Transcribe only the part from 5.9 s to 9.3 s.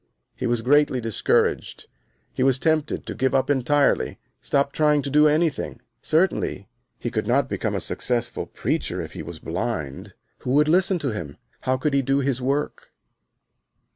Certainly he could not be a successful preacher if he